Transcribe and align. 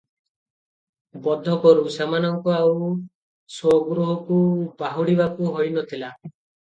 ବୋଧ 1.25 1.57
କରୁଁ, 1.65 1.83
ସେମାନଙ୍କୁ 1.95 2.53
ଆଉ 2.59 2.71
ସ୍ୱଗୃହକୁ 3.57 4.39
ବାହୁଡ଼ିବାକୁ 4.81 5.51
ହୋଇ 5.59 5.69
ନ 5.69 5.85
ଥିଲା। 5.93 6.11